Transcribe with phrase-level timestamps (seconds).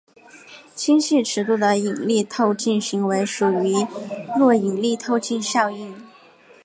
[0.75, 3.85] 星系尺度的引力透镜行为属于
[4.35, 5.93] 弱引力透镜效应。